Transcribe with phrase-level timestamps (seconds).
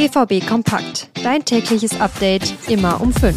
[0.00, 1.10] BVB Kompakt.
[1.22, 3.36] Dein tägliches Update immer um 5.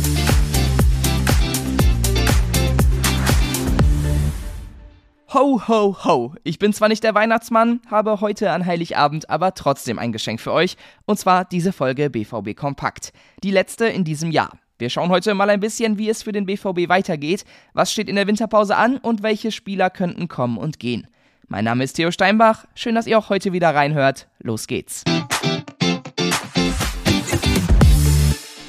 [5.34, 6.34] Ho, ho, ho.
[6.46, 10.54] Ich bin zwar nicht der Weihnachtsmann, habe heute an Heiligabend aber trotzdem ein Geschenk für
[10.54, 10.78] euch.
[11.06, 13.12] Und zwar diese Folge BVB Kompakt.
[13.44, 14.58] Die letzte in diesem Jahr.
[14.80, 18.16] Wir schauen heute mal ein bisschen, wie es für den BVB weitergeht, was steht in
[18.16, 21.08] der Winterpause an und welche Spieler könnten kommen und gehen.
[21.50, 22.64] Mein Name ist Theo Steinbach.
[22.74, 24.30] Schön, dass ihr auch heute wieder reinhört.
[24.40, 25.04] Los geht's.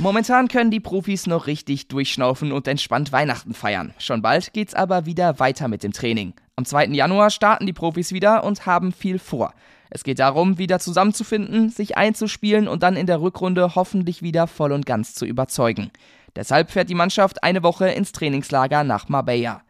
[0.04, 3.94] Momentan können die Profis noch richtig durchschnaufen und entspannt Weihnachten feiern.
[3.96, 6.34] Schon bald geht's aber wieder weiter mit dem Training.
[6.56, 6.88] Am 2.
[6.88, 9.54] Januar starten die Profis wieder und haben viel vor.
[9.88, 14.72] Es geht darum, wieder zusammenzufinden, sich einzuspielen und dann in der Rückrunde hoffentlich wieder voll
[14.72, 15.90] und ganz zu überzeugen.
[16.36, 19.62] Deshalb fährt die Mannschaft eine Woche ins Trainingslager nach Marbella.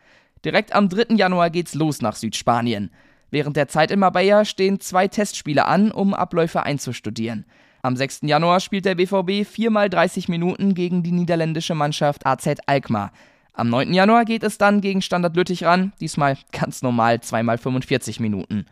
[0.45, 1.15] Direkt am 3.
[1.15, 2.91] Januar geht's los nach Südspanien.
[3.31, 7.47] Während der Zeit in Marbella stehen zwei Testspiele an, um Abläufe einzustudieren.
[7.85, 8.21] Am 6.
[8.23, 13.13] Januar spielt der BVB viermal 30 Minuten gegen die niederländische Mannschaft AZ Alkmaar.
[13.53, 13.93] Am 9.
[13.93, 18.65] Januar geht es dann gegen Standard Lüttich ran, diesmal ganz normal zweimal 45 Minuten.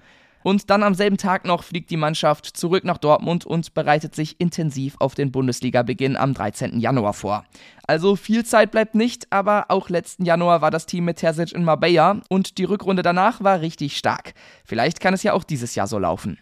[0.45, 4.41] Und dann am selben Tag noch fliegt die Mannschaft zurück nach Dortmund und bereitet sich
[4.41, 6.81] intensiv auf den Bundesliga-Beginn am 13.
[6.81, 7.45] Januar vor.
[7.87, 11.65] Also viel Zeit bleibt nicht, aber auch letzten Januar war das Team mit Terzic in
[11.65, 14.33] Marbella und die Rückrunde danach war richtig stark.
[14.65, 16.39] Vielleicht kann es ja auch dieses Jahr so laufen.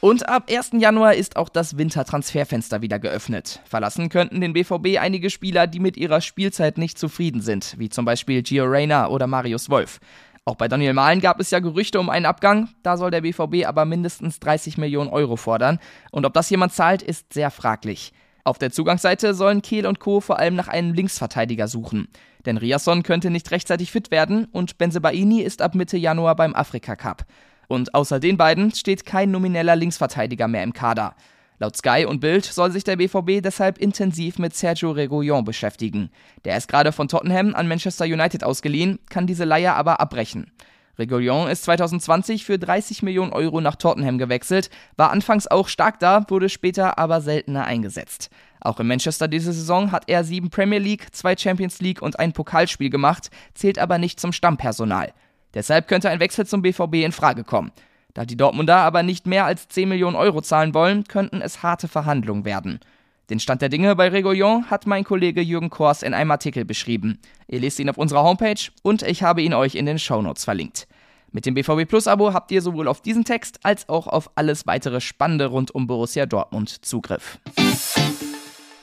[0.00, 0.70] Und ab 1.
[0.78, 3.60] Januar ist auch das Wintertransferfenster wieder geöffnet.
[3.66, 8.06] Verlassen könnten den BVB einige Spieler, die mit ihrer Spielzeit nicht zufrieden sind, wie zum
[8.06, 10.00] Beispiel Gio Reyna oder Marius Wolf.
[10.46, 13.66] Auch bei Daniel Mahlen gab es ja Gerüchte um einen Abgang, da soll der BVB
[13.66, 15.78] aber mindestens 30 Millionen Euro fordern.
[16.12, 18.14] Und ob das jemand zahlt, ist sehr fraglich.
[18.42, 20.20] Auf der Zugangsseite sollen Kehl und Co.
[20.20, 22.08] vor allem nach einem Linksverteidiger suchen.
[22.46, 26.96] Denn Riasson könnte nicht rechtzeitig fit werden und Benzebaini ist ab Mitte Januar beim Afrika
[26.96, 27.26] Cup.
[27.70, 31.14] Und außer den beiden steht kein nomineller Linksverteidiger mehr im Kader.
[31.60, 36.10] Laut Sky und Bild soll sich der BVB deshalb intensiv mit Sergio Reguillon beschäftigen.
[36.44, 40.50] Der ist gerade von Tottenham an Manchester United ausgeliehen, kann diese Leihe aber abbrechen.
[40.98, 46.24] Reguillon ist 2020 für 30 Millionen Euro nach Tottenham gewechselt, war anfangs auch stark da,
[46.28, 48.30] wurde später aber seltener eingesetzt.
[48.60, 52.32] Auch in Manchester diese Saison hat er sieben Premier League, zwei Champions League und ein
[52.32, 55.12] Pokalspiel gemacht, zählt aber nicht zum Stammpersonal.
[55.54, 57.72] Deshalb könnte ein Wechsel zum BVB in Frage kommen.
[58.14, 61.88] Da die Dortmunder aber nicht mehr als 10 Millionen Euro zahlen wollen, könnten es harte
[61.88, 62.80] Verhandlungen werden.
[63.30, 67.20] Den Stand der Dinge bei Regoillon hat mein Kollege Jürgen Kors in einem Artikel beschrieben.
[67.46, 70.88] Ihr lest ihn auf unserer Homepage und ich habe ihn euch in den Shownotes verlinkt.
[71.30, 74.66] Mit dem BVB Plus Abo habt ihr sowohl auf diesen Text als auch auf alles
[74.66, 77.38] weitere Spannende rund um Borussia Dortmund Zugriff.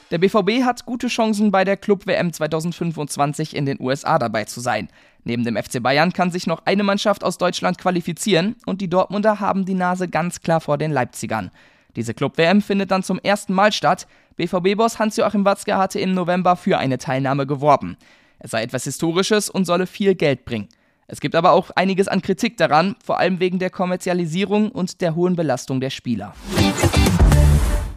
[0.10, 4.62] Der BVB hat gute Chancen bei der Club WM 2025 in den USA dabei zu
[4.62, 4.88] sein.
[5.26, 9.42] Neben dem FC Bayern kann sich noch eine Mannschaft aus Deutschland qualifizieren und die Dortmunder
[9.42, 11.52] haben die Nase ganz klar vor den Leipzigern.
[11.98, 14.08] Diese Club-WM findet dann zum ersten Mal statt.
[14.38, 17.98] BVB-Boss Hans-Joachim Watzke hatte im November für eine Teilnahme geworben.
[18.40, 20.70] Es sei etwas Historisches und solle viel Geld bringen.
[21.08, 25.16] Es gibt aber auch einiges an Kritik daran, vor allem wegen der Kommerzialisierung und der
[25.16, 26.34] hohen Belastung der Spieler.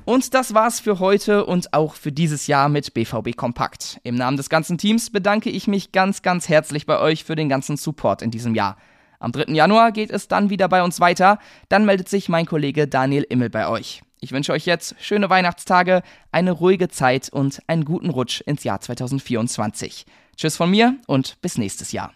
[0.04, 4.00] Und das war's für heute und auch für dieses Jahr mit BVB Kompakt.
[4.02, 7.48] Im Namen des ganzen Teams bedanke ich mich ganz, ganz herzlich bei euch für den
[7.48, 8.76] ganzen Support in diesem Jahr.
[9.18, 9.52] Am 3.
[9.52, 11.38] Januar geht es dann wieder bei uns weiter.
[11.68, 14.02] Dann meldet sich mein Kollege Daniel Immel bei euch.
[14.20, 16.02] Ich wünsche euch jetzt schöne Weihnachtstage,
[16.32, 20.06] eine ruhige Zeit und einen guten Rutsch ins Jahr 2024.
[20.36, 22.12] Tschüss von mir und bis nächstes Jahr.